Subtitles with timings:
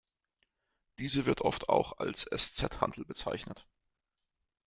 [0.97, 3.67] Diese wird oft auch als Sz-Hantel bezeichnet.